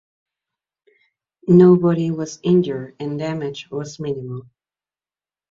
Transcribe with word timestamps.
Nobody 1.47 2.09
was 2.09 2.39
injured 2.41 2.95
and 2.99 3.19
damage 3.19 3.69
was 3.69 3.99
minimal. 3.99 4.47